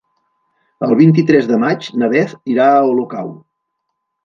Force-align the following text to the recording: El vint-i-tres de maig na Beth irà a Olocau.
El 0.87 0.93
vint-i-tres 1.01 1.51
de 1.51 1.59
maig 1.65 1.91
na 2.05 2.11
Beth 2.15 2.35
irà 2.55 2.73
a 2.73 2.83
Olocau. 2.95 3.33